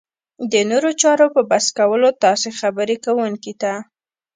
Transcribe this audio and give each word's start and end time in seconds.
د 0.51 0.53
نورو 0.69 0.89
چارو 1.01 1.27
په 1.35 1.41
بس 1.49 1.65
کولو 1.77 2.09
تاسې 2.23 2.49
خبرې 2.59 2.97
کوونکي 3.05 3.53
ته 3.61 3.73